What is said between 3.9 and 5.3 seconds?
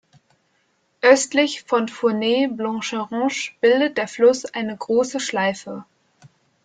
der Fluss eine große